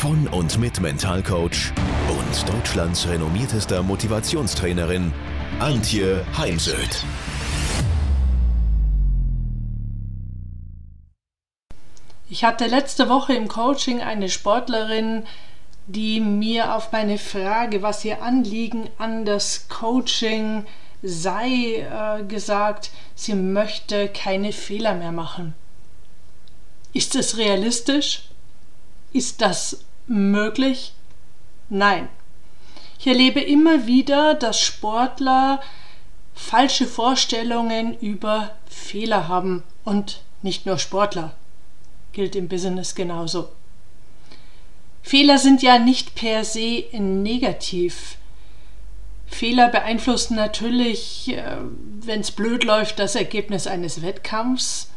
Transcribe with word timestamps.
von 0.00 0.26
und 0.28 0.58
mit 0.58 0.80
Mentalcoach 0.80 1.74
und 2.08 2.48
Deutschlands 2.48 3.06
renommiertester 3.06 3.82
Motivationstrainerin 3.82 5.12
Antje 5.58 6.24
Heimsöth. 6.38 7.04
Ich 12.30 12.44
hatte 12.44 12.66
letzte 12.66 13.10
Woche 13.10 13.34
im 13.34 13.46
Coaching 13.48 14.00
eine 14.00 14.30
Sportlerin, 14.30 15.24
die 15.86 16.20
mir 16.20 16.74
auf 16.74 16.92
meine 16.92 17.18
Frage, 17.18 17.82
was 17.82 18.02
ihr 18.02 18.22
Anliegen 18.22 18.88
an 18.96 19.26
das 19.26 19.68
Coaching 19.68 20.64
sei, 21.02 21.86
äh, 22.20 22.24
gesagt, 22.24 22.90
sie 23.14 23.34
möchte 23.34 24.08
keine 24.08 24.52
Fehler 24.52 24.94
mehr 24.94 25.12
machen. 25.12 25.52
Ist 26.94 27.16
es 27.16 27.36
realistisch? 27.36 28.22
Ist 29.12 29.42
das 29.42 29.84
möglich? 30.10 30.92
Nein. 31.68 32.08
Ich 32.98 33.06
erlebe 33.06 33.40
immer 33.40 33.86
wieder, 33.86 34.34
dass 34.34 34.60
Sportler 34.60 35.60
falsche 36.34 36.86
Vorstellungen 36.86 37.96
über 37.98 38.56
Fehler 38.68 39.28
haben 39.28 39.62
und 39.84 40.22
nicht 40.42 40.66
nur 40.66 40.78
Sportler. 40.78 41.32
Gilt 42.12 42.34
im 42.34 42.48
Business 42.48 42.94
genauso. 42.94 43.48
Fehler 45.02 45.38
sind 45.38 45.62
ja 45.62 45.78
nicht 45.78 46.14
per 46.14 46.44
se 46.44 46.84
negativ. 46.92 48.16
Fehler 49.26 49.68
beeinflussen 49.68 50.34
natürlich, 50.34 51.28
äh, 51.28 51.56
wenn 52.00 52.20
es 52.20 52.32
blöd 52.32 52.64
läuft, 52.64 52.98
das 52.98 53.14
Ergebnis 53.14 53.66
eines 53.66 54.02
Wettkampfs. 54.02 54.89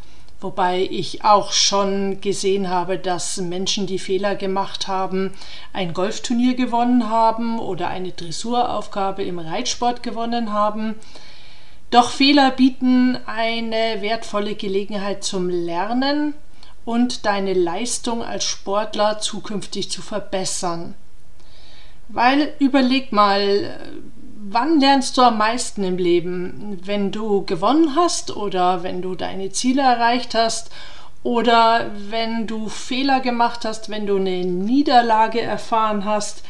Wobei 0.44 0.90
ich 0.92 1.24
auch 1.24 1.54
schon 1.54 2.20
gesehen 2.20 2.68
habe, 2.68 2.98
dass 2.98 3.38
Menschen, 3.38 3.88
die 3.88 3.98
Fehler 3.98 4.36
gemacht 4.36 4.90
haben, 4.90 5.34
ein 5.72 5.94
Golfturnier 5.94 6.56
gewonnen 6.56 7.10
haben 7.10 7.60
oder 7.60 7.88
eine 7.88 8.12
Dressuraufgabe 8.12 9.24
im 9.24 9.40
Reitsport 9.40 10.04
gewonnen 10.04 10.52
haben. 10.52 10.96
Doch 11.92 12.10
Fehler 12.10 12.52
bieten 12.52 13.18
eine 13.26 14.02
wertvolle 14.02 14.56
Gelegenheit 14.56 15.24
zum 15.24 15.48
Lernen 15.48 16.34
und 16.84 17.26
deine 17.26 17.54
Leistung 17.54 18.22
als 18.22 18.44
Sportler 18.44 19.20
zukünftig 19.20 19.90
zu 19.90 20.02
verbessern. 20.02 20.94
Weil 22.10 22.54
überleg 22.60 23.14
mal, 23.14 23.80
wann 24.54 24.80
lernst 24.80 25.18
du 25.18 25.22
am 25.22 25.38
meisten 25.38 25.84
im 25.84 25.98
Leben? 25.98 26.80
Wenn 26.84 27.12
du 27.12 27.44
gewonnen 27.46 27.96
hast 27.96 28.36
oder 28.36 28.84
wenn 28.84 29.02
du 29.02 29.16
deine 29.16 29.52
Ziele 29.52 29.82
erreicht 29.82 30.36
hast 30.36 30.70
oder 31.24 31.92
wenn 32.10 32.48
du 32.48 32.70
Fehler 32.70 33.20
gemacht 33.20 33.66
hast, 33.66 33.90
wenn 33.90 34.06
du 34.06 34.18
eine 34.18 34.46
Niederlage 34.46 35.42
erfahren 35.42 36.06
hast, 36.06 36.44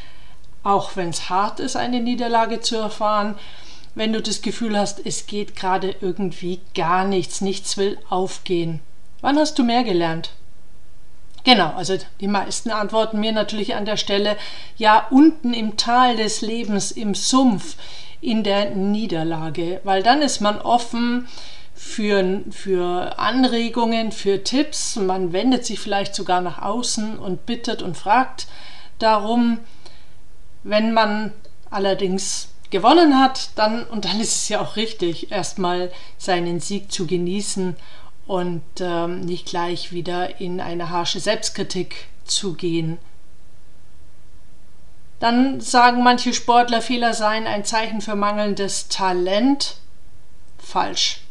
auch 0.64 0.96
wenn 0.96 1.10
es 1.10 1.30
hart 1.30 1.60
ist, 1.60 1.76
eine 1.76 2.00
Niederlage 2.00 2.62
zu 2.62 2.78
erfahren, 2.78 3.36
wenn 3.96 4.14
du 4.14 4.22
das 4.22 4.42
Gefühl 4.42 4.78
hast, 4.78 5.06
es 5.06 5.28
geht 5.28 5.56
gerade 5.56 5.96
irgendwie 6.02 6.62
gar 6.74 7.06
nichts, 7.06 7.42
nichts 7.42 7.78
will 7.78 7.98
aufgehen. 8.10 8.80
Wann 9.22 9.38
hast 9.38 9.60
du 9.60 9.64
mehr 9.64 9.84
gelernt? 9.84 10.32
Genau, 11.44 11.74
also 11.76 11.98
die 12.22 12.28
meisten 12.28 12.72
antworten 12.72 13.20
mir 13.20 13.34
natürlich 13.34 13.76
an 13.76 13.86
der 13.86 13.98
Stelle, 13.98 14.38
ja, 14.78 15.08
unten 15.10 15.54
im 15.54 15.76
Tal 15.76 16.16
des 16.16 16.42
Lebens, 16.42 16.92
im 16.92 17.16
Sumpf, 17.16 17.76
in 18.22 18.44
der 18.44 18.70
Niederlage, 18.72 19.82
weil 19.84 20.02
dann 20.04 20.22
ist 20.22 20.40
man 20.40 20.62
offen 20.62 21.28
für, 21.76 22.42
für 22.52 23.20
Anregungen, 23.20 24.14
für 24.14 24.44
Tipps, 24.44 24.96
man 24.96 25.34
wendet 25.34 25.66
sich 25.66 25.80
vielleicht 25.82 26.16
sogar 26.16 26.40
nach 26.40 26.62
außen 26.62 27.20
und 27.20 27.46
bittet 27.46 27.82
und 27.82 27.98
fragt 27.98 28.48
darum, 29.00 29.60
wenn 30.64 30.94
man 30.94 31.34
allerdings 31.70 32.48
gewonnen 32.70 33.20
hat, 33.20 33.50
dann, 33.56 33.84
und 33.84 34.06
dann 34.06 34.22
ist 34.22 34.36
es 34.36 34.50
ja 34.50 34.62
auch 34.62 34.78
richtig, 34.78 35.32
erstmal 35.32 35.92
seinen 36.18 36.62
Sieg 36.62 36.92
zu 36.92 37.06
genießen 37.06 37.76
und 38.26 38.64
ähm, 38.80 39.22
nicht 39.22 39.48
gleich 39.48 39.92
wieder 39.92 40.40
in 40.40 40.62
eine 40.62 40.90
harsche 40.90 41.20
Selbstkritik 41.20 42.08
zu 42.26 42.54
gehen. 42.54 42.98
Dann 45.20 45.62
sagen 45.62 46.04
manche 46.04 46.34
Sportler, 46.34 46.82
Fehler 46.82 47.14
seien 47.14 47.48
ein 47.48 47.64
Zeichen 47.64 48.02
für 48.02 48.16
mangelndes 48.16 48.90
Talent. 48.90 49.78
Falsch. 50.58 51.22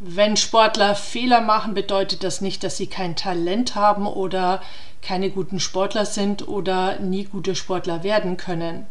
Wenn 0.00 0.36
Sportler 0.36 0.94
Fehler 0.94 1.40
machen, 1.40 1.74
bedeutet 1.74 2.22
das 2.22 2.40
nicht, 2.40 2.62
dass 2.62 2.76
sie 2.76 2.86
kein 2.86 3.16
Talent 3.16 3.74
haben 3.74 4.06
oder 4.06 4.62
keine 5.02 5.30
guten 5.30 5.60
Sportler 5.60 6.06
sind 6.06 6.46
oder 6.46 6.98
nie 6.98 7.24
gute 7.24 7.54
Sportler 7.54 8.02
werden 8.02 8.36
können. 8.36 8.86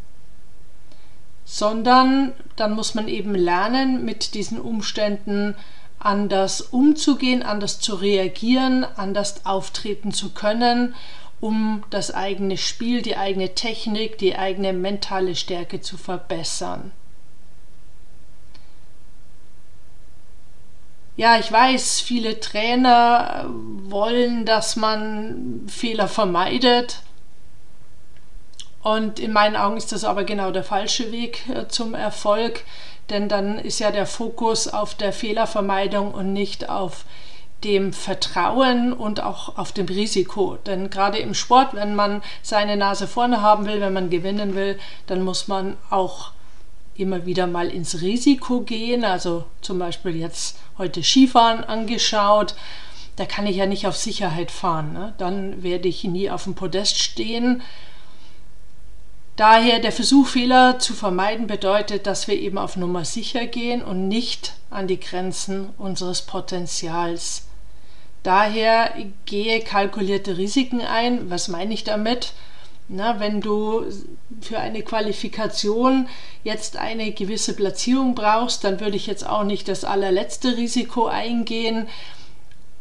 Sondern 1.45 2.33
dann 2.55 2.73
muss 2.73 2.93
man 2.93 3.07
eben 3.07 3.35
lernen, 3.35 4.03
mit 4.03 4.33
diesen 4.33 4.59
Umständen 4.59 5.55
anders 6.07 6.61
umzugehen, 6.61 7.43
anders 7.43 7.81
zu 7.81 7.95
reagieren, 7.95 8.85
anders 8.95 9.45
auftreten 9.45 10.13
zu 10.13 10.29
können, 10.29 10.95
um 11.41 11.83
das 11.89 12.13
eigene 12.13 12.57
Spiel, 12.57 13.01
die 13.01 13.17
eigene 13.17 13.55
Technik, 13.55 14.17
die 14.17 14.37
eigene 14.37 14.71
mentale 14.71 15.35
Stärke 15.35 15.81
zu 15.81 15.97
verbessern. 15.97 16.93
Ja, 21.17 21.37
ich 21.37 21.51
weiß, 21.51 21.99
viele 21.99 22.39
Trainer 22.39 23.45
wollen, 23.49 24.45
dass 24.45 24.77
man 24.77 25.63
Fehler 25.67 26.07
vermeidet. 26.07 27.01
Und 28.81 29.19
in 29.19 29.33
meinen 29.33 29.57
Augen 29.57 29.75
ist 29.75 29.91
das 29.91 30.05
aber 30.05 30.23
genau 30.23 30.51
der 30.51 30.63
falsche 30.63 31.11
Weg 31.11 31.49
äh, 31.49 31.67
zum 31.67 31.93
Erfolg 31.93 32.63
denn 33.09 33.29
dann 33.29 33.57
ist 33.59 33.79
ja 33.79 33.91
der 33.91 34.05
Fokus 34.05 34.67
auf 34.67 34.95
der 34.95 35.13
Fehlervermeidung 35.13 36.11
und 36.11 36.33
nicht 36.33 36.69
auf 36.69 37.05
dem 37.63 37.91
Vertrauen 37.91 38.93
und 38.93 39.21
auch 39.21 39.57
auf 39.57 39.71
dem 39.71 39.87
Risiko. 39.87 40.57
Denn 40.65 40.89
gerade 40.89 41.17
im 41.17 41.33
Sport, 41.33 41.73
wenn 41.73 41.95
man 41.95 42.21
seine 42.43 42.77
Nase 42.77 43.07
vorne 43.07 43.41
haben 43.41 43.65
will, 43.65 43.81
wenn 43.81 43.93
man 43.93 44.09
gewinnen 44.09 44.55
will, 44.55 44.77
dann 45.07 45.23
muss 45.23 45.47
man 45.47 45.77
auch 45.89 46.31
immer 46.95 47.25
wieder 47.25 47.47
mal 47.47 47.69
ins 47.69 48.01
Risiko 48.01 48.61
gehen. 48.61 49.03
Also 49.03 49.45
zum 49.61 49.79
Beispiel 49.79 50.15
jetzt 50.15 50.59
heute 50.77 51.03
Skifahren 51.03 51.63
angeschaut. 51.63 52.55
Da 53.15 53.25
kann 53.25 53.47
ich 53.47 53.55
ja 53.55 53.65
nicht 53.65 53.87
auf 53.87 53.97
Sicherheit 53.97 54.51
fahren. 54.51 54.93
Ne? 54.93 55.13
Dann 55.17 55.63
werde 55.63 55.87
ich 55.87 56.03
nie 56.03 56.29
auf 56.29 56.43
dem 56.43 56.53
Podest 56.53 56.99
stehen. 56.99 57.63
Daher 59.37 59.77
der 59.77 59.91
Versuch, 59.91 60.27
Fehler 60.27 60.79
zu 60.79 60.95
vermeiden, 60.95 61.45
bedeutet, 61.45 62.07
dass 62.07 62.27
wir 62.27 62.33
eben 62.33 62.57
auf 62.57 62.75
Nummer 62.75 63.05
sicher 63.05 63.45
gehen 63.45 63.83
und 63.83 64.07
nicht 64.07 64.55
an 64.71 64.87
die 64.87 64.99
Grenzen 64.99 65.69
unseres 65.77 66.23
Potenzials. 66.23 67.45
Daher 68.23 68.91
gehe 69.27 69.61
kalkulierte 69.61 70.39
Risiken 70.39 70.81
ein. 70.81 71.29
Was 71.29 71.49
meine 71.49 71.71
ich 71.75 71.83
damit? 71.83 72.33
Na, 72.87 73.19
wenn 73.19 73.39
du 73.39 73.85
für 74.41 74.57
eine 74.57 74.81
Qualifikation 74.81 76.09
jetzt 76.43 76.75
eine 76.77 77.11
gewisse 77.11 77.53
Platzierung 77.55 78.15
brauchst, 78.15 78.63
dann 78.63 78.79
würde 78.79 78.97
ich 78.97 79.05
jetzt 79.05 79.27
auch 79.27 79.43
nicht 79.43 79.67
das 79.67 79.83
allerletzte 79.83 80.57
Risiko 80.57 81.05
eingehen. 81.05 81.87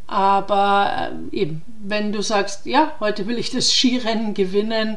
Aber 0.06 1.10
äh, 1.32 1.36
eben, 1.36 1.60
wenn 1.82 2.12
du 2.12 2.22
sagst, 2.22 2.64
ja, 2.64 2.92
heute 2.98 3.26
will 3.26 3.38
ich 3.38 3.50
das 3.50 3.74
Skirennen 3.74 4.32
gewinnen, 4.32 4.96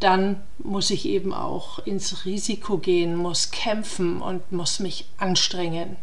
dann 0.00 0.42
muss 0.58 0.90
ich 0.90 1.06
eben 1.06 1.32
auch 1.32 1.78
ins 1.80 2.24
Risiko 2.24 2.78
gehen, 2.78 3.16
muss 3.16 3.50
kämpfen 3.50 4.20
und 4.20 4.52
muss 4.52 4.78
mich 4.78 5.06
anstrengen. 5.18 5.96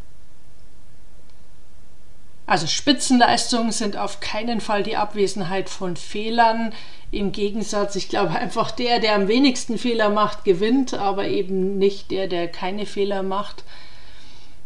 Also 2.46 2.68
Spitzenleistungen 2.68 3.72
sind 3.72 3.96
auf 3.96 4.20
keinen 4.20 4.60
Fall 4.60 4.84
die 4.84 4.98
Abwesenheit 4.98 5.70
von 5.70 5.96
Fehlern. 5.96 6.74
Im 7.10 7.32
Gegensatz, 7.32 7.96
ich 7.96 8.10
glaube 8.10 8.32
einfach 8.32 8.72
der, 8.72 9.00
der 9.00 9.16
am 9.16 9.28
wenigsten 9.28 9.78
Fehler 9.78 10.10
macht, 10.10 10.44
gewinnt, 10.44 10.94
aber 10.94 11.28
eben 11.28 11.78
nicht 11.78 12.12
der, 12.12 12.28
der 12.28 12.50
keine 12.50 12.86
Fehler 12.86 13.24
macht. 13.24 13.64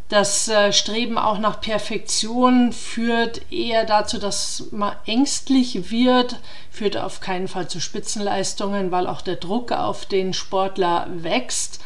Das 0.10 0.48
äh, 0.48 0.72
Streben 0.72 1.18
auch 1.18 1.38
nach 1.38 1.60
Perfektion 1.60 2.72
führt 2.72 3.52
eher 3.52 3.84
dazu, 3.84 4.18
dass 4.18 4.68
man 4.72 4.96
ängstlich 5.06 5.92
wird, 5.92 6.40
führt 6.72 6.96
auf 6.96 7.20
keinen 7.20 7.50
Fall 7.50 7.68
zu 7.68 7.82
Spitzenleistungen, 7.82 8.92
weil 8.92 9.06
auch 9.06 9.22
der 9.22 9.36
Druck 9.36 9.74
auf 9.74 10.06
den 10.06 10.34
Sportler 10.34 11.08
wächst. 11.10 11.82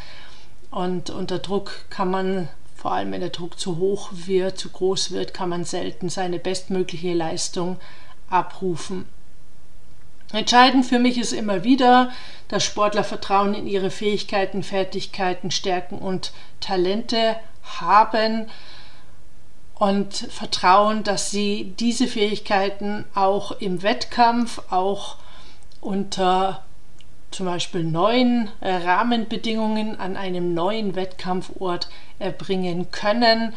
Und 0.70 1.10
unter 1.10 1.40
Druck 1.40 1.86
kann 1.90 2.12
man, 2.12 2.48
vor 2.76 2.92
allem 2.92 3.12
wenn 3.12 3.22
der 3.22 3.32
Druck 3.32 3.60
zu 3.60 3.78
hoch 3.78 4.12
wird, 4.14 4.60
zu 4.60 4.70
groß 4.70 5.12
wird, 5.12 5.34
kann 5.34 5.50
man 5.50 5.66
selten 5.66 6.08
seine 6.08 6.38
bestmögliche 6.38 7.14
Leistung 7.16 7.78
abrufen. 8.30 9.06
Entscheidend 10.32 10.86
für 10.86 11.00
mich 11.00 11.18
ist 11.18 11.34
immer 11.34 11.64
wieder, 11.64 12.12
dass 12.48 12.64
Sportler 12.64 13.04
Vertrauen 13.04 13.56
in 13.56 13.68
ihre 13.68 13.90
Fähigkeiten, 13.90 14.64
Fertigkeiten, 14.64 15.52
Stärken 15.52 15.98
und 15.98 16.32
Talente 16.62 17.36
haben 17.64 18.50
und 19.76 20.14
vertrauen, 20.14 21.04
dass 21.04 21.32
sie 21.32 21.74
diese 21.80 22.08
Fähigkeiten 22.08 23.06
auch 23.16 23.52
im 23.54 23.82
Wettkampf, 23.82 24.62
auch 24.70 25.18
unter 25.80 26.64
zum 27.32 27.46
Beispiel 27.46 27.84
neuen 27.84 28.50
Rahmenbedingungen 28.62 30.00
an 30.00 30.18
einem 30.18 30.54
neuen 30.54 30.96
Wettkampfort 30.96 31.90
erbringen 32.20 32.92
können. 32.92 33.54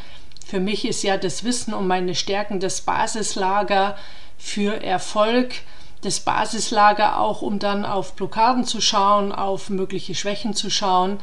Für 0.46 0.60
mich 0.60 0.86
ist 0.86 1.02
ja 1.02 1.16
das 1.16 1.44
Wissen 1.44 1.74
um 1.74 1.86
meine 1.86 2.14
Stärken 2.14 2.60
das 2.60 2.82
Basislager 2.82 3.96
für 4.38 4.82
Erfolg 4.82 5.56
das 6.04 6.20
Basislager 6.20 7.18
auch, 7.18 7.42
um 7.42 7.58
dann 7.58 7.84
auf 7.84 8.14
Blockaden 8.14 8.64
zu 8.64 8.80
schauen, 8.80 9.32
auf 9.32 9.70
mögliche 9.70 10.14
Schwächen 10.14 10.54
zu 10.54 10.70
schauen. 10.70 11.18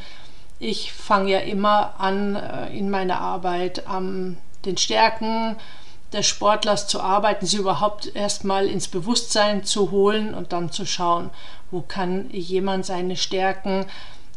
Ich 0.64 0.94
fange 0.94 1.32
ja 1.32 1.40
immer 1.40 1.96
an, 2.00 2.36
äh, 2.36 2.70
in 2.78 2.92
meiner 2.92 3.20
Arbeit 3.20 3.88
an 3.88 4.38
den 4.64 4.78
Stärken 4.78 5.56
des 6.14 6.28
Sportlers 6.28 6.88
zu 6.88 7.02
arbeiten, 7.02 7.48
sie 7.48 7.58
überhaupt 7.58 8.16
erstmal 8.16 8.68
ins 8.68 8.88
Bewusstsein 8.88 9.64
zu 9.64 9.90
holen 9.90 10.36
und 10.36 10.54
dann 10.54 10.72
zu 10.72 10.86
schauen, 10.86 11.32
wo 11.72 11.82
kann 11.82 12.30
jemand 12.30 12.86
seine 12.86 13.18
Stärken 13.18 13.88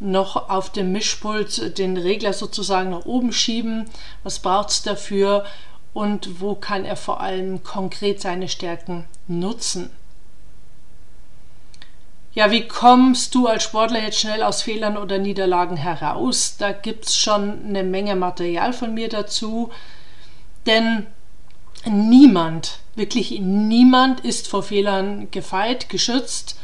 noch 0.00 0.48
auf 0.48 0.70
dem 0.70 0.92
Mischpult 0.92 1.76
den 1.76 1.98
Regler 1.98 2.32
sozusagen 2.32 2.88
nach 2.88 3.04
oben 3.04 3.30
schieben, 3.30 3.84
was 4.22 4.38
braucht 4.38 4.70
es 4.70 4.82
dafür 4.82 5.44
und 5.92 6.40
wo 6.40 6.54
kann 6.54 6.86
er 6.86 6.96
vor 6.96 7.20
allem 7.20 7.62
konkret 7.64 8.22
seine 8.22 8.48
Stärken 8.48 9.04
nutzen. 9.28 9.90
Ja, 12.34 12.50
wie 12.50 12.66
kommst 12.66 13.36
du 13.36 13.46
als 13.46 13.62
Sportler 13.62 14.02
jetzt 14.02 14.18
schnell 14.18 14.42
aus 14.42 14.62
Fehlern 14.62 14.96
oder 14.96 15.18
Niederlagen 15.18 15.76
heraus? 15.76 16.56
Da 16.58 16.72
gibt 16.72 17.06
es 17.06 17.16
schon 17.16 17.64
eine 17.64 17.84
Menge 17.84 18.16
Material 18.16 18.72
von 18.72 18.92
mir 18.92 19.08
dazu. 19.08 19.70
Denn 20.66 21.06
niemand, 21.88 22.80
wirklich 22.96 23.38
niemand 23.40 24.20
ist 24.20 24.48
vor 24.48 24.64
Fehlern 24.64 25.30
gefeit, 25.30 25.88
geschützt. 25.88 26.58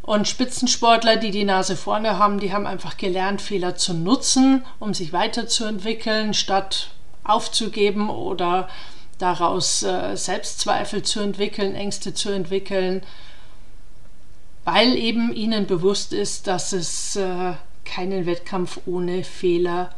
Und 0.00 0.26
Spitzensportler, 0.26 1.16
die 1.16 1.32
die 1.32 1.44
Nase 1.44 1.76
vorne 1.76 2.18
haben, 2.18 2.40
die 2.40 2.54
haben 2.54 2.66
einfach 2.66 2.96
gelernt, 2.96 3.42
Fehler 3.42 3.76
zu 3.76 3.92
nutzen, 3.92 4.64
um 4.78 4.94
sich 4.94 5.12
weiterzuentwickeln, 5.12 6.32
statt 6.32 6.88
aufzugeben 7.24 8.08
oder 8.08 8.70
daraus 9.18 9.82
äh, 9.82 10.16
Selbstzweifel 10.16 11.02
zu 11.02 11.20
entwickeln, 11.20 11.74
Ängste 11.74 12.14
zu 12.14 12.30
entwickeln 12.30 13.02
weil 14.64 14.96
eben 14.96 15.34
ihnen 15.34 15.66
bewusst 15.66 16.12
ist, 16.12 16.46
dass 16.46 16.72
es 16.72 17.16
äh, 17.16 17.54
keinen 17.84 18.26
Wettkampf 18.26 18.80
ohne 18.86 19.24
Fehler 19.24 19.94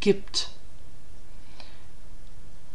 gibt. 0.00 0.48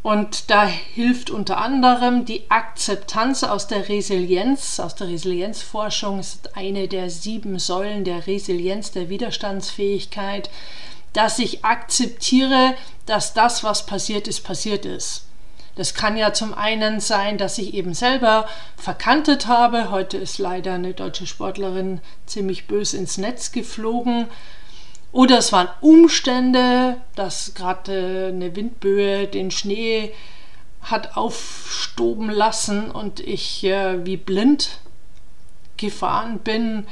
Und 0.04 0.50
da 0.50 0.66
hilft 0.66 1.30
unter 1.30 1.58
anderem 1.58 2.26
die 2.26 2.50
Akzeptanz 2.50 3.44
aus 3.44 3.68
der 3.68 3.88
Resilienz, 3.88 4.80
aus 4.80 4.96
der 4.96 5.10
Resilienzforschung, 5.10 6.20
ist 6.20 6.58
eine 6.58 6.88
der 6.88 7.12
sieben 7.12 7.60
Säulen 7.60 8.04
der 8.04 8.26
Resilienz, 8.26 8.92
der 8.92 9.10
Widerstandsfähigkeit, 9.10 10.50
dass 11.14 11.38
ich 11.38 11.64
akzeptiere, 11.64 12.74
dass 13.06 13.34
das, 13.34 13.64
was 13.64 13.86
passiert 13.86 14.28
ist, 14.28 14.42
passiert 14.42 14.86
ist. 14.86 15.26
Das 15.82 15.96
kann 15.96 16.16
ja 16.16 16.32
zum 16.32 16.54
einen 16.54 17.00
sein, 17.00 17.40
dass 17.40 17.58
ich 17.58 17.74
eben 17.74 17.96
selber 17.96 18.48
verkantet 18.78 19.48
habe. 19.48 19.90
Heute 19.90 20.16
ist 20.16 20.38
leider 20.38 20.76
eine 20.76 20.94
deutsche 20.94 21.26
Sportlerin 21.26 22.02
ziemlich 22.28 22.68
bös 22.68 22.94
ins 22.94 23.18
Netz 23.18 23.52
geflogen. 23.52 24.28
Oder 25.12 25.40
es 25.40 25.52
waren 25.52 25.70
Umstände, 25.82 26.98
dass 27.16 27.56
gerade 27.56 28.28
eine 28.32 28.56
Windböe 28.56 29.26
den 29.26 29.50
Schnee 29.50 30.14
hat 30.84 31.18
aufstoben 31.18 32.30
lassen 32.30 32.92
und 32.92 33.20
ich 33.20 33.64
äh, 33.64 34.06
wie 34.06 34.18
blind 34.18 34.82
gefahren 35.78 36.38
bin. 36.44 36.86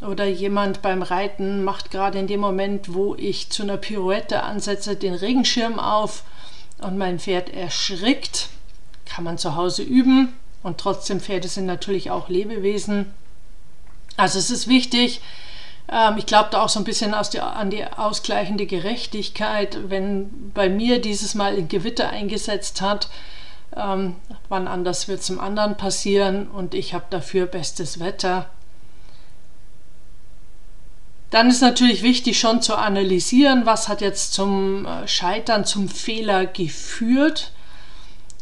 Oder 0.00 0.24
jemand 0.24 0.80
beim 0.80 1.02
Reiten 1.02 1.64
macht 1.64 1.90
gerade 1.90 2.18
in 2.18 2.28
dem 2.28 2.40
Moment, 2.40 2.94
wo 2.94 3.14
ich 3.14 3.50
zu 3.50 3.62
einer 3.62 3.76
Pirouette 3.76 4.42
ansetze, 4.42 4.96
den 4.96 5.12
Regenschirm 5.12 5.78
auf 5.78 6.24
und 6.82 6.98
mein 6.98 7.18
Pferd 7.18 7.50
erschrickt. 7.50 8.48
Kann 9.04 9.24
man 9.24 9.38
zu 9.38 9.56
Hause 9.56 9.82
üben 9.82 10.32
und 10.62 10.78
trotzdem 10.78 11.20
Pferde 11.20 11.48
sind 11.48 11.66
natürlich 11.66 12.10
auch 12.10 12.28
Lebewesen. 12.28 13.12
Also 14.16 14.38
es 14.38 14.50
ist 14.50 14.68
wichtig, 14.68 15.20
ähm, 15.90 16.16
ich 16.16 16.26
glaube 16.26 16.48
da 16.50 16.62
auch 16.62 16.68
so 16.68 16.80
ein 16.80 16.84
bisschen 16.84 17.14
die, 17.32 17.40
an 17.40 17.70
die 17.70 17.84
ausgleichende 17.84 18.66
Gerechtigkeit, 18.66 19.78
wenn 19.90 20.52
bei 20.52 20.68
mir 20.68 21.00
dieses 21.00 21.34
Mal 21.34 21.56
ein 21.56 21.68
Gewitter 21.68 22.10
eingesetzt 22.10 22.80
hat, 22.80 23.08
ähm, 23.76 24.16
wann 24.48 24.68
anders 24.68 25.08
wird 25.08 25.22
zum 25.22 25.40
anderen 25.40 25.76
passieren 25.76 26.48
und 26.48 26.74
ich 26.74 26.94
habe 26.94 27.06
dafür 27.10 27.46
bestes 27.46 28.00
Wetter. 28.00 28.48
Dann 31.32 31.48
ist 31.48 31.62
natürlich 31.62 32.02
wichtig 32.02 32.38
schon 32.38 32.60
zu 32.60 32.76
analysieren, 32.76 33.64
was 33.64 33.88
hat 33.88 34.02
jetzt 34.02 34.34
zum 34.34 34.84
äh, 34.84 35.08
Scheitern, 35.08 35.64
zum 35.64 35.88
Fehler 35.88 36.44
geführt. 36.44 37.52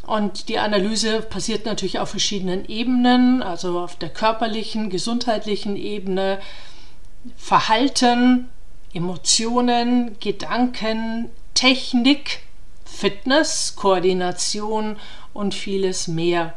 Und 0.05 0.49
die 0.49 0.59
Analyse 0.59 1.21
passiert 1.21 1.65
natürlich 1.65 1.99
auf 1.99 2.09
verschiedenen 2.09 2.65
Ebenen, 2.65 3.43
also 3.43 3.79
auf 3.79 3.95
der 3.95 4.09
körperlichen, 4.09 4.89
gesundheitlichen 4.89 5.77
Ebene, 5.77 6.41
Verhalten, 7.37 8.49
Emotionen, 8.93 10.17
Gedanken, 10.19 11.29
Technik, 11.53 12.41
Fitness, 12.83 13.77
Koordination 13.77 14.97
und 15.33 15.53
vieles 15.53 16.09
mehr. 16.09 16.55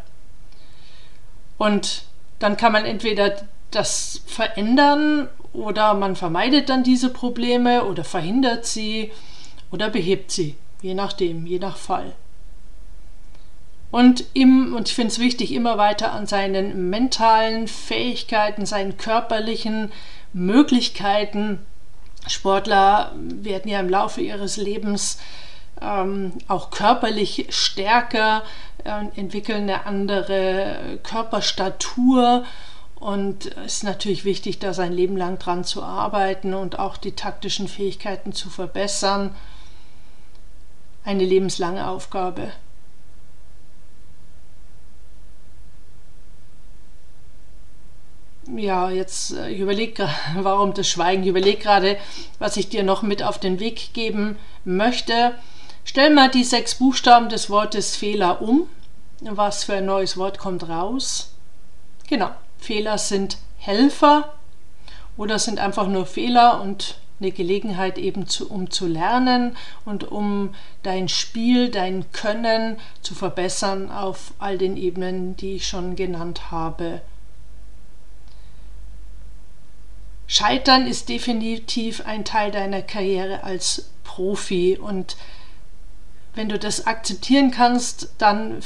Und 1.58 2.02
dann 2.40 2.56
kann 2.56 2.72
man 2.72 2.84
entweder 2.84 3.46
das 3.70 4.22
verändern 4.26 5.28
oder 5.54 5.94
man 5.94 6.16
vermeidet 6.16 6.68
dann 6.68 6.82
diese 6.82 7.11
Probleme 7.11 7.84
oder 7.84 8.04
verhindert 8.04 8.66
sie 8.66 9.12
oder 9.70 9.88
behebt 9.88 10.30
sie, 10.30 10.56
je 10.82 10.94
nachdem, 10.94 11.46
je 11.46 11.58
nach 11.58 11.76
Fall. 11.76 12.12
Und, 13.90 14.25
im, 14.34 14.75
und 14.75 14.88
ich 14.88 14.94
finde 14.94 15.12
es 15.12 15.20
wichtig, 15.20 15.52
immer 15.52 15.78
weiter 15.78 16.12
an 16.12 16.26
seinen 16.26 16.90
mentalen 16.90 17.68
Fähigkeiten, 17.68 18.66
seinen 18.66 18.96
körperlichen 18.96 19.92
Möglichkeiten. 20.32 21.61
Sportler 22.26 23.12
werden 23.16 23.70
ja 23.70 23.78
im 23.78 23.88
Laufe 23.88 24.20
ihres 24.20 24.56
Lebens 24.56 25.20
ähm, 25.80 26.32
auch 26.49 26.70
körperlich 26.70 27.46
stärker, 27.50 28.42
äh, 28.82 29.04
entwickeln 29.14 29.62
eine 29.62 29.87
andere 29.87 30.99
Körperstatur 31.04 32.44
und 32.96 33.56
es 33.58 33.76
ist 33.76 33.84
natürlich 33.84 34.24
wichtig, 34.24 34.58
da 34.58 34.72
sein 34.72 34.92
Leben 34.92 35.16
lang 35.16 35.38
dran 35.38 35.64
zu 35.64 35.82
arbeiten 35.82 36.54
und 36.54 36.78
auch 36.78 36.96
die 36.96 37.12
taktischen 37.12 37.68
Fähigkeiten 37.68 38.32
zu 38.32 38.48
verbessern. 38.50 39.34
Eine 41.04 41.24
lebenslange 41.24 41.86
Aufgabe. 41.86 42.52
Ja, 48.56 48.90
jetzt 48.90 49.32
äh, 49.32 49.50
ich 49.50 49.60
überlege 49.60 50.08
warum 50.36 50.74
das 50.74 50.88
Schweigen? 50.88 51.22
Ich 51.22 51.28
überlege 51.28 51.58
gerade, 51.58 51.98
was 52.38 52.56
ich 52.56 52.68
dir 52.68 52.82
noch 52.82 53.02
mit 53.02 53.22
auf 53.22 53.38
den 53.38 53.60
Weg 53.60 53.92
geben 53.94 54.38
möchte. 54.64 55.34
Stell 55.84 56.10
mal 56.10 56.30
die 56.30 56.44
sechs 56.44 56.74
Buchstaben 56.76 57.28
des 57.28 57.50
Wortes 57.50 57.96
Fehler 57.96 58.40
um. 58.40 58.68
Was 59.20 59.64
für 59.64 59.74
ein 59.74 59.86
neues 59.86 60.16
Wort 60.16 60.38
kommt 60.38 60.68
raus? 60.68 61.32
Genau, 62.08 62.30
Fehler 62.58 62.99
sind 62.99 63.38
Helfer 63.58 64.34
oder 65.16 65.38
sind 65.38 65.58
einfach 65.58 65.87
nur 65.87 66.06
Fehler 66.06 66.61
und 66.61 66.99
eine 67.20 67.30
Gelegenheit 67.30 67.96
eben 67.99 68.26
zu, 68.26 68.50
um 68.50 68.70
zu 68.70 68.87
lernen 68.87 69.56
und 69.84 70.11
um 70.11 70.54
dein 70.82 71.08
Spiel, 71.08 71.70
dein 71.70 72.11
Können 72.12 72.76
zu 73.02 73.14
verbessern 73.14 73.90
auf 73.90 74.34
all 74.38 74.58
den 74.58 74.76
Ebenen, 74.76 75.37
die 75.37 75.54
ich 75.54 75.68
schon 75.68 75.96
genannt 75.96 76.50
habe. 76.50 77.00
Scheitern 80.26 80.87
ist 80.87 81.08
definitiv 81.08 82.04
ein 82.06 82.25
Teil 82.25 82.50
deiner 82.50 82.82
Karriere 82.82 83.44
als 83.44 83.90
Profi 84.02 84.78
und 84.78 85.16
wenn 86.34 86.49
du 86.49 86.58
das 86.58 86.87
akzeptieren 86.87 87.52
kannst, 87.52 88.14
dann 88.18 88.61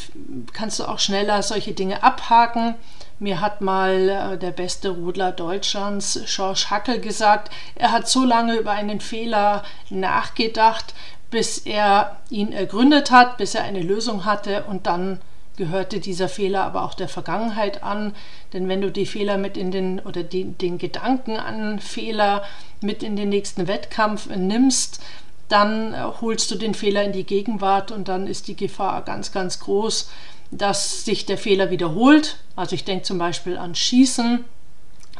kannst 0.54 0.78
du 0.78 0.86
auch 0.86 0.98
schneller 0.98 1.42
solche 1.42 1.74
Dinge 1.74 2.02
abhaken. 2.02 2.76
Mir 3.20 3.40
hat 3.40 3.60
mal 3.60 4.08
äh, 4.08 4.38
der 4.38 4.52
beste 4.52 4.90
Rudler 4.90 5.32
Deutschlands, 5.32 6.20
George 6.26 6.66
Hackel, 6.70 7.00
gesagt, 7.00 7.52
er 7.74 7.90
hat 7.90 8.08
so 8.08 8.24
lange 8.24 8.56
über 8.56 8.72
einen 8.72 9.00
Fehler 9.00 9.64
nachgedacht, 9.90 10.94
bis 11.30 11.58
er 11.58 12.16
ihn 12.30 12.52
ergründet 12.52 13.10
hat, 13.10 13.36
bis 13.36 13.54
er 13.54 13.64
eine 13.64 13.82
Lösung 13.82 14.24
hatte 14.24 14.64
und 14.64 14.86
dann 14.86 15.20
gehörte 15.56 15.98
dieser 15.98 16.28
Fehler 16.28 16.62
aber 16.62 16.84
auch 16.84 16.94
der 16.94 17.08
Vergangenheit 17.08 17.82
an. 17.82 18.14
Denn 18.52 18.68
wenn 18.68 18.80
du 18.80 18.92
die 18.92 19.06
Fehler 19.06 19.36
mit 19.36 19.56
in 19.56 19.72
den 19.72 19.98
oder 20.00 20.22
den, 20.22 20.56
den 20.56 20.78
Gedanken 20.78 21.36
an 21.36 21.80
Fehler 21.80 22.44
mit 22.80 23.02
in 23.02 23.16
den 23.16 23.28
nächsten 23.28 23.66
Wettkampf 23.66 24.28
nimmst, 24.28 25.00
dann 25.48 25.96
holst 26.20 26.50
du 26.50 26.54
den 26.54 26.74
Fehler 26.74 27.02
in 27.02 27.12
die 27.12 27.24
Gegenwart 27.24 27.90
und 27.90 28.08
dann 28.08 28.26
ist 28.26 28.48
die 28.48 28.56
Gefahr 28.56 29.02
ganz, 29.02 29.32
ganz 29.32 29.58
groß, 29.60 30.10
dass 30.50 31.04
sich 31.04 31.26
der 31.26 31.38
Fehler 31.38 31.70
wiederholt. 31.70 32.36
Also 32.56 32.74
ich 32.74 32.84
denke 32.84 33.04
zum 33.04 33.18
Beispiel 33.18 33.58
an 33.58 33.74
Schießen, 33.74 34.44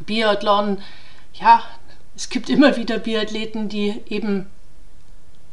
Biathlon. 0.01 0.79
Ja, 1.35 1.63
es 2.17 2.31
gibt 2.31 2.51
immer 2.51 2.77
wieder 2.77 2.99
Biathleten, 2.99 3.69
die 3.69 4.01
eben 4.09 4.47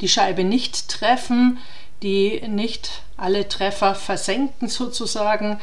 die 0.02 0.10
Scheibe 0.10 0.44
nicht 0.44 0.90
treffen, 0.90 1.60
die 2.02 2.42
nicht 2.48 3.04
alle 3.18 3.48
Treffer 3.48 3.96
versenken 3.96 4.68
sozusagen. 4.68 5.60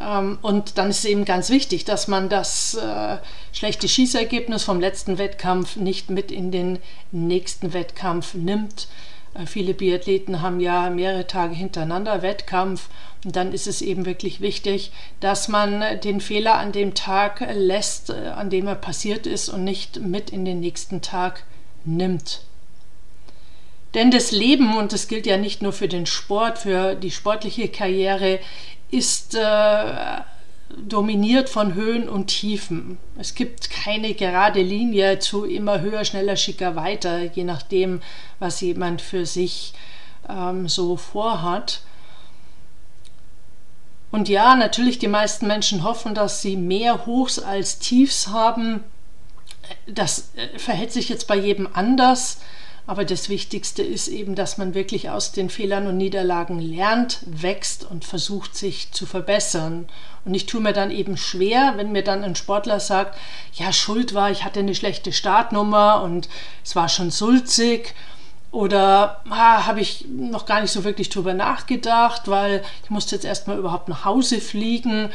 Ähm, 0.00 0.38
und 0.42 0.78
dann 0.78 0.90
ist 0.90 0.98
es 1.00 1.04
eben 1.06 1.24
ganz 1.24 1.50
wichtig, 1.50 1.84
dass 1.84 2.08
man 2.08 2.28
das 2.28 2.74
äh, 2.74 3.18
schlechte 3.52 3.88
Schießergebnis 3.88 4.64
vom 4.64 4.80
letzten 4.80 5.18
Wettkampf 5.18 5.76
nicht 5.76 6.10
mit 6.10 6.30
in 6.30 6.50
den 6.50 6.78
nächsten 7.12 7.72
Wettkampf 7.72 8.34
nimmt. 8.34 8.88
Äh, 9.36 9.46
viele 9.46 9.74
Biathleten 9.74 10.42
haben 10.42 10.60
ja 10.60 10.90
mehrere 10.90 11.26
Tage 11.26 11.54
hintereinander 11.54 12.22
Wettkampf 12.22 12.88
und 13.24 13.36
dann 13.36 13.52
ist 13.52 13.66
es 13.66 13.82
eben 13.82 14.06
wirklich 14.06 14.40
wichtig, 14.40 14.92
dass 15.20 15.48
man 15.48 15.82
den 16.02 16.20
Fehler 16.20 16.56
an 16.56 16.72
dem 16.72 16.94
Tag 16.94 17.46
lässt, 17.54 18.10
äh, 18.10 18.28
an 18.28 18.50
dem 18.50 18.66
er 18.66 18.74
passiert 18.74 19.26
ist 19.26 19.48
und 19.48 19.64
nicht 19.64 20.00
mit 20.00 20.30
in 20.30 20.44
den 20.44 20.60
nächsten 20.60 21.02
Tag 21.02 21.44
nimmt. 21.84 22.42
Denn 23.94 24.10
das 24.10 24.30
Leben, 24.30 24.76
und 24.76 24.92
das 24.92 25.08
gilt 25.08 25.26
ja 25.26 25.38
nicht 25.38 25.62
nur 25.62 25.72
für 25.72 25.88
den 25.88 26.04
Sport, 26.04 26.58
für 26.58 26.94
die 26.94 27.10
sportliche 27.10 27.68
Karriere, 27.68 28.40
ist 28.90 29.34
äh, 29.34 29.40
dominiert 30.68 31.48
von 31.48 31.74
Höhen 31.74 32.08
und 32.08 32.26
Tiefen. 32.26 32.98
Es 33.18 33.34
gibt 33.34 33.70
keine 33.70 34.14
gerade 34.14 34.60
Linie 34.60 35.18
zu 35.18 35.44
immer 35.44 35.80
höher, 35.80 36.04
schneller, 36.04 36.36
schicker, 36.36 36.76
weiter, 36.76 37.22
je 37.22 37.44
nachdem, 37.44 38.00
was 38.38 38.60
jemand 38.60 39.00
für 39.00 39.26
sich 39.26 39.74
ähm, 40.28 40.68
so 40.68 40.96
vorhat. 40.96 41.82
Und 44.10 44.28
ja, 44.28 44.56
natürlich, 44.56 44.98
die 44.98 45.08
meisten 45.08 45.46
Menschen 45.46 45.84
hoffen, 45.84 46.14
dass 46.14 46.42
sie 46.42 46.56
mehr 46.56 47.06
Hochs 47.06 47.38
als 47.38 47.78
Tiefs 47.78 48.28
haben. 48.28 48.82
Das 49.86 50.32
äh, 50.36 50.58
verhält 50.58 50.92
sich 50.92 51.08
jetzt 51.08 51.26
bei 51.26 51.36
jedem 51.36 51.68
anders. 51.72 52.40
Aber 52.86 53.04
das 53.04 53.28
Wichtigste 53.28 53.82
ist 53.82 54.06
eben, 54.06 54.36
dass 54.36 54.58
man 54.58 54.74
wirklich 54.74 55.10
aus 55.10 55.32
den 55.32 55.50
Fehlern 55.50 55.88
und 55.88 55.96
Niederlagen 55.96 56.60
lernt, 56.60 57.18
wächst 57.26 57.84
und 57.84 58.04
versucht, 58.04 58.56
sich 58.56 58.92
zu 58.92 59.06
verbessern. 59.06 59.88
Und 60.24 60.34
ich 60.34 60.46
tue 60.46 60.60
mir 60.60 60.72
dann 60.72 60.92
eben 60.92 61.16
schwer, 61.16 61.74
wenn 61.76 61.90
mir 61.90 62.04
dann 62.04 62.22
ein 62.22 62.36
Sportler 62.36 62.78
sagt, 62.78 63.18
ja, 63.54 63.72
Schuld 63.72 64.14
war, 64.14 64.30
ich 64.30 64.44
hatte 64.44 64.60
eine 64.60 64.74
schlechte 64.74 65.12
Startnummer 65.12 66.02
und 66.02 66.28
es 66.64 66.76
war 66.76 66.88
schon 66.88 67.10
sulzig. 67.10 67.94
Oder 68.52 69.20
ah, 69.28 69.66
habe 69.66 69.80
ich 69.80 70.06
noch 70.08 70.46
gar 70.46 70.60
nicht 70.60 70.70
so 70.70 70.84
wirklich 70.84 71.10
drüber 71.10 71.34
nachgedacht, 71.34 72.28
weil 72.28 72.62
ich 72.84 72.90
musste 72.90 73.16
jetzt 73.16 73.24
erstmal 73.24 73.58
überhaupt 73.58 73.88
nach 73.88 74.04
Hause 74.04 74.40
fliegen 74.40 75.10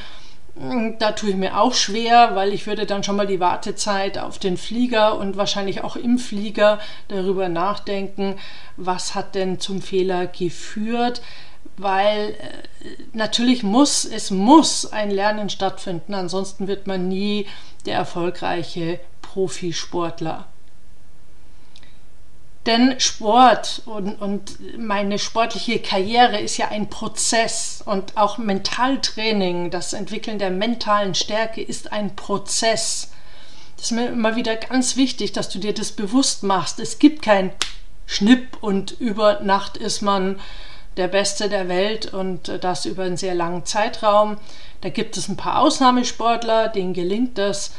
da 0.55 1.13
tue 1.13 1.29
ich 1.29 1.35
mir 1.35 1.59
auch 1.59 1.73
schwer, 1.73 2.35
weil 2.35 2.53
ich 2.53 2.67
würde 2.67 2.85
dann 2.85 3.03
schon 3.03 3.15
mal 3.15 3.27
die 3.27 3.39
Wartezeit 3.39 4.17
auf 4.17 4.37
den 4.37 4.57
Flieger 4.57 5.17
und 5.17 5.37
wahrscheinlich 5.37 5.83
auch 5.83 5.95
im 5.95 6.17
Flieger 6.17 6.79
darüber 7.07 7.47
nachdenken, 7.47 8.35
was 8.75 9.15
hat 9.15 9.35
denn 9.35 9.59
zum 9.59 9.81
Fehler 9.81 10.27
geführt, 10.27 11.21
weil 11.77 12.31
äh, 12.31 12.87
natürlich 13.13 13.63
muss, 13.63 14.03
es 14.05 14.29
muss 14.29 14.91
ein 14.91 15.09
Lernen 15.09 15.49
stattfinden, 15.49 16.13
ansonsten 16.13 16.67
wird 16.67 16.85
man 16.85 17.07
nie 17.07 17.47
der 17.85 17.95
erfolgreiche 17.95 18.99
Profisportler. 19.21 20.47
Denn 22.67 22.99
Sport 22.99 23.81
und, 23.85 24.21
und 24.21 24.77
meine 24.77 25.17
sportliche 25.17 25.79
Karriere 25.79 26.39
ist 26.39 26.57
ja 26.57 26.67
ein 26.67 26.89
Prozess 26.91 27.81
und 27.83 28.17
auch 28.17 28.37
Mentaltraining, 28.37 29.71
das 29.71 29.93
Entwickeln 29.93 30.37
der 30.37 30.51
mentalen 30.51 31.15
Stärke 31.15 31.61
ist 31.61 31.91
ein 31.91 32.15
Prozess. 32.15 33.09
Das 33.77 33.85
ist 33.85 33.91
mir 33.91 34.09
immer 34.09 34.35
wieder 34.35 34.55
ganz 34.57 34.95
wichtig, 34.95 35.31
dass 35.31 35.49
du 35.49 35.57
dir 35.57 35.73
das 35.73 35.91
bewusst 35.91 36.43
machst. 36.43 36.79
Es 36.79 36.99
gibt 36.99 37.23
kein 37.23 37.51
Schnipp 38.05 38.57
und 38.61 38.91
über 38.91 39.39
Nacht 39.39 39.77
ist 39.77 40.01
man 40.01 40.39
der 40.97 41.07
Beste 41.07 41.49
der 41.49 41.67
Welt 41.67 42.13
und 42.13 42.63
das 42.63 42.85
über 42.85 43.03
einen 43.03 43.17
sehr 43.17 43.33
langen 43.33 43.65
Zeitraum. 43.65 44.37
Da 44.81 44.89
gibt 44.89 45.17
es 45.17 45.29
ein 45.29 45.37
paar 45.37 45.59
Ausnahmesportler, 45.61 46.67
denen 46.67 46.93
gelingt 46.93 47.39
das 47.39 47.71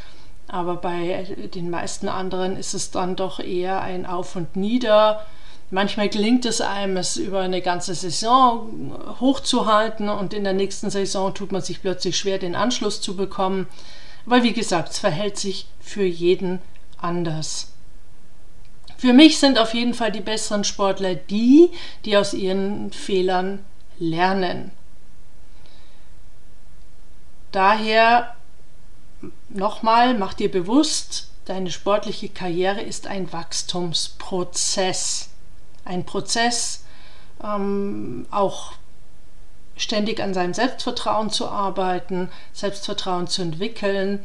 aber 0.52 0.76
bei 0.76 1.26
den 1.54 1.70
meisten 1.70 2.10
anderen 2.10 2.58
ist 2.58 2.74
es 2.74 2.90
dann 2.90 3.16
doch 3.16 3.40
eher 3.40 3.80
ein 3.80 4.04
Auf 4.04 4.36
und 4.36 4.54
Nieder. 4.54 5.24
Manchmal 5.70 6.10
gelingt 6.10 6.44
es 6.44 6.60
einem, 6.60 6.98
es 6.98 7.16
über 7.16 7.40
eine 7.40 7.62
ganze 7.62 7.94
Saison 7.94 8.92
hochzuhalten 9.18 10.10
und 10.10 10.34
in 10.34 10.44
der 10.44 10.52
nächsten 10.52 10.90
Saison 10.90 11.32
tut 11.32 11.52
man 11.52 11.62
sich 11.62 11.80
plötzlich 11.80 12.18
schwer, 12.18 12.38
den 12.38 12.54
Anschluss 12.54 13.00
zu 13.00 13.16
bekommen. 13.16 13.66
Aber 14.26 14.42
wie 14.42 14.52
gesagt, 14.52 14.90
es 14.90 14.98
verhält 14.98 15.38
sich 15.38 15.68
für 15.80 16.04
jeden 16.04 16.60
anders. 16.98 17.72
Für 18.98 19.14
mich 19.14 19.38
sind 19.38 19.58
auf 19.58 19.72
jeden 19.72 19.94
Fall 19.94 20.12
die 20.12 20.20
besseren 20.20 20.64
Sportler 20.64 21.14
die, 21.14 21.70
die 22.04 22.18
aus 22.18 22.34
ihren 22.34 22.92
Fehlern 22.92 23.64
lernen. 23.98 24.70
Daher 27.52 28.36
nochmal, 29.54 30.14
mach 30.14 30.34
dir 30.34 30.50
bewusst, 30.50 31.28
deine 31.44 31.70
sportliche 31.70 32.28
Karriere 32.28 32.80
ist 32.82 33.06
ein 33.06 33.32
Wachstumsprozess. 33.32 35.28
Ein 35.84 36.04
Prozess, 36.04 36.84
ähm, 37.42 38.26
auch 38.30 38.72
ständig 39.76 40.20
an 40.20 40.34
seinem 40.34 40.54
Selbstvertrauen 40.54 41.30
zu 41.30 41.48
arbeiten, 41.48 42.28
Selbstvertrauen 42.52 43.26
zu 43.26 43.42
entwickeln, 43.42 44.20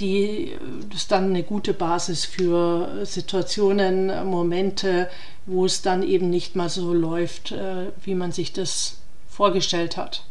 die 0.00 0.56
ist 0.94 1.12
dann 1.12 1.26
eine 1.26 1.42
gute 1.42 1.74
Basis 1.74 2.24
für 2.24 3.04
Situationen, 3.04 4.26
Momente, 4.28 5.10
wo 5.46 5.66
es 5.66 5.82
dann 5.82 6.02
eben 6.02 6.30
nicht 6.30 6.56
mal 6.56 6.70
so 6.70 6.94
läuft, 6.94 7.52
äh, 7.52 7.92
wie 8.02 8.14
man 8.14 8.32
sich 8.32 8.52
das 8.52 8.96
vorgestellt 9.28 9.96
hat. 9.96 10.24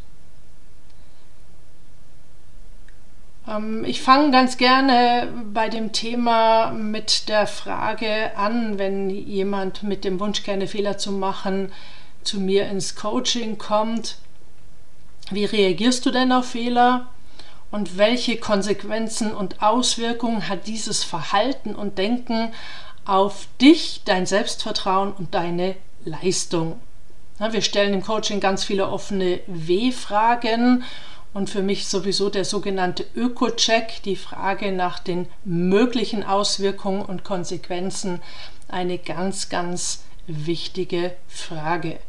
Ähm, 3.13 3.28
ich 3.86 4.01
fange 4.01 4.31
ganz 4.31 4.58
gerne 4.58 5.27
bei 5.53 5.69
dem 5.69 5.91
Thema 5.91 6.72
mit 6.72 7.29
der 7.29 7.48
Frage 7.48 8.38
an, 8.38 8.77
wenn 8.77 9.10
jemand 9.10 9.81
mit 9.81 10.03
dem 10.03 10.19
Wunsch, 10.19 10.43
keine 10.43 10.67
Fehler 10.67 10.98
zu 11.00 11.12
machen, 11.12 11.72
zu 12.24 12.39
mir 12.39 12.67
ins 12.67 12.96
Coaching 12.96 13.58
kommt. 13.58 14.17
Wie 15.31 15.46
reagierst 15.46 16.05
du 16.05 16.12
denn 16.12 16.31
auf 16.31 16.50
Fehler? 16.50 17.08
Und 17.72 17.98
welche 17.98 18.38
Konsequenzen 18.38 19.34
und 19.34 19.62
Auswirkungen 19.62 20.48
hat 20.48 20.67
dieses 20.67 21.03
Verhalten 21.03 21.75
und 21.75 21.98
Denken 21.98 22.51
auf 23.05 23.48
dich, 23.62 24.01
dein 24.05 24.25
Selbstvertrauen 24.25 25.12
und 25.12 25.34
deine 25.34 25.75
Leistung? 26.05 26.79
wir 27.39 27.62
stellen 27.62 27.93
im 27.93 28.03
Coaching 28.03 28.41
ganz 28.41 28.65
viele 28.65 28.89
offene 28.89 29.39
W-Fragen 29.48 30.84
und 31.33 31.50
für 31.50 31.62
mich 31.62 31.88
sowieso 31.88 32.29
der 32.29 32.45
sogenannte 32.45 33.05
Öko-Check, 33.15 34.01
die 34.03 34.15
Frage 34.15 34.71
nach 34.71 35.00
den 35.00 35.27
möglichen 35.43 36.24
Auswirkungen 36.24 37.03
und 37.03 37.24
Konsequenzen, 37.24 38.21
eine 38.67 38.98
ganz, 38.98 39.50
ganz 39.50 40.03
wichtige 40.27 41.15
Frage. 41.27 42.00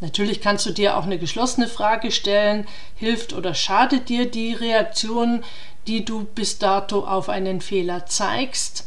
Natürlich 0.00 0.40
kannst 0.40 0.64
du 0.66 0.70
dir 0.70 0.96
auch 0.96 1.04
eine 1.04 1.18
geschlossene 1.18 1.66
Frage 1.66 2.12
stellen, 2.12 2.66
hilft 2.94 3.32
oder 3.32 3.54
schadet 3.54 4.08
dir 4.08 4.30
die 4.30 4.52
Reaktion, 4.52 5.42
die 5.86 6.04
du 6.04 6.24
bis 6.24 6.58
dato 6.58 7.04
auf 7.04 7.28
einen 7.28 7.60
Fehler 7.60 8.06
zeigst. 8.06 8.86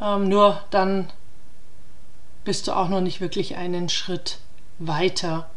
Ähm, 0.00 0.28
nur 0.28 0.62
dann 0.70 1.10
bist 2.44 2.68
du 2.68 2.72
auch 2.72 2.88
noch 2.88 3.00
nicht 3.00 3.20
wirklich 3.20 3.56
einen 3.56 3.88
Schritt 3.88 4.38
weiter. 4.78 5.50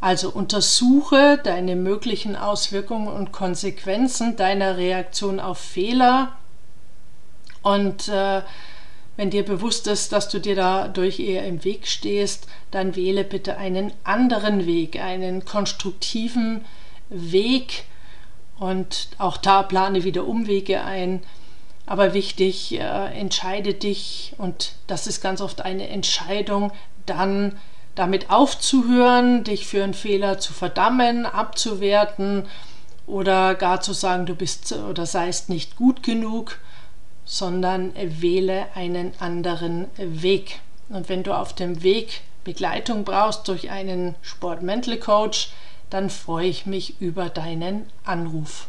Also 0.00 0.30
untersuche 0.30 1.38
deine 1.42 1.74
möglichen 1.76 2.36
Auswirkungen 2.36 3.08
und 3.08 3.32
Konsequenzen 3.32 4.36
deiner 4.36 4.76
Reaktion 4.76 5.40
auf 5.40 5.58
Fehler. 5.58 6.32
Und 7.62 8.08
äh, 8.08 8.42
Wenn 9.16 9.30
dir 9.30 9.44
bewusst 9.44 9.86
ist, 9.86 10.12
dass 10.12 10.28
du 10.28 10.38
dir 10.38 10.54
dadurch 10.54 11.20
eher 11.20 11.46
im 11.46 11.64
Weg 11.64 11.86
stehst, 11.86 12.46
dann 12.70 12.96
wähle 12.96 13.24
bitte 13.24 13.56
einen 13.56 13.92
anderen 14.04 14.66
Weg, 14.66 15.00
einen 15.00 15.44
konstruktiven 15.44 16.64
Weg. 17.08 17.84
Und 18.58 19.08
auch 19.18 19.38
da 19.38 19.62
plane 19.62 20.04
wieder 20.04 20.26
Umwege 20.26 20.82
ein. 20.84 21.22
Aber 21.86 22.12
wichtig, 22.12 22.78
äh, 22.78 23.18
entscheide 23.18 23.72
dich. 23.72 24.34
Und 24.36 24.74
das 24.86 25.06
ist 25.06 25.22
ganz 25.22 25.40
oft 25.40 25.62
eine 25.62 25.88
Entscheidung, 25.88 26.72
dann 27.06 27.58
damit 27.96 28.30
aufzuhören, 28.30 29.42
dich 29.42 29.66
für 29.66 29.82
einen 29.82 29.94
Fehler 29.94 30.38
zu 30.38 30.52
verdammen, 30.52 31.26
abzuwerten 31.26 32.44
oder 33.06 33.54
gar 33.54 33.80
zu 33.80 33.92
sagen, 33.92 34.26
du 34.26 34.34
bist 34.34 34.72
oder 34.72 35.06
seist 35.06 35.48
nicht 35.48 35.76
gut 35.76 36.02
genug, 36.02 36.58
sondern 37.24 37.92
wähle 37.96 38.66
einen 38.74 39.12
anderen 39.18 39.86
Weg. 39.96 40.60
Und 40.88 41.08
wenn 41.08 41.24
du 41.24 41.36
auf 41.36 41.52
dem 41.52 41.82
Weg 41.82 42.20
Begleitung 42.44 43.04
brauchst 43.04 43.48
durch 43.48 43.70
einen 43.70 44.14
Sport 44.22 44.62
Mental 44.62 44.98
Coach, 44.98 45.50
dann 45.90 46.10
freue 46.10 46.46
ich 46.46 46.66
mich 46.66 47.00
über 47.00 47.28
deinen 47.28 47.86
Anruf. 48.04 48.68